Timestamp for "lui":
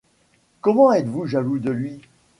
1.69-2.01